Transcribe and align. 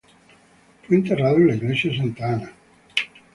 Fue 0.87 0.97
enterrado 0.97 1.35
en 1.37 1.47
la 1.49 1.53
Iglesia 1.57 1.91
de 1.91 1.97
Santa 1.97 2.25
Ana 2.33 2.41
en 2.41 2.49
St. 2.49 2.59